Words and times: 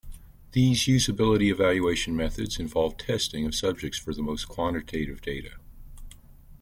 These 0.53 0.85
usability 0.85 1.51
evaluation 1.51 2.15
methods 2.15 2.57
involve 2.59 2.97
testing 2.97 3.45
of 3.45 3.53
subjects 3.53 3.99
for 3.99 4.15
the 4.15 4.23
most 4.23 4.47
quantitative 4.49 5.21
data. 5.21 5.57